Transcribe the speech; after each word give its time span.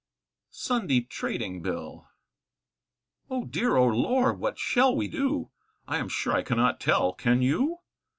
SUNDAY 0.49 1.01
TRADING 1.01 1.61
BILL. 1.61 2.07
Oh 3.29 3.45
dear, 3.45 3.75
oh 3.77 3.85
lor, 3.85 4.33
what 4.33 4.57
shall 4.57 4.95
we 4.95 5.07
do? 5.07 5.51
I 5.87 5.97
am 5.99 6.09
sure 6.09 6.33
I 6.33 6.41
cannot 6.41 6.79
tell, 6.79 7.13
can 7.13 7.43
you? 7.43 7.77